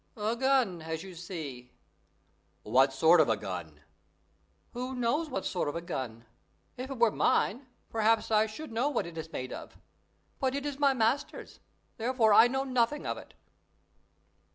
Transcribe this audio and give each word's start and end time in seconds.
"A 0.17 0.35
gun, 0.35 0.81
as 0.81 1.03
you 1.03 1.13
see." 1.13 1.73
"What 2.63 2.91
sort 2.91 3.21
of 3.21 3.29
a 3.29 3.37
gun?" 3.37 3.81
"Who 4.73 4.95
knows 4.95 5.29
what 5.29 5.45
sort 5.45 5.67
of 5.69 5.75
a 5.75 5.81
gun? 5.83 6.25
If 6.75 6.89
it 6.89 6.97
were 6.97 7.11
mine, 7.11 7.67
perhaps 7.91 8.31
I 8.31 8.47
should 8.47 8.71
know 8.71 8.89
what 8.89 9.05
it 9.05 9.15
is 9.15 9.31
made 9.31 9.53
of; 9.53 9.77
but 10.39 10.55
it 10.55 10.65
is 10.65 10.79
my 10.79 10.95
master's, 10.95 11.59
therefore 11.97 12.33
I 12.33 12.47
know 12.47 12.63
nothing 12.63 13.05
of 13.05 13.15
it." 13.19 13.35